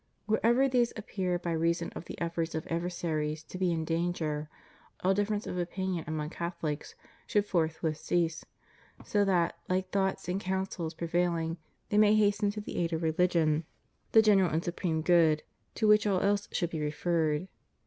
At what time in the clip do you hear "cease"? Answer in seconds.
7.97-8.43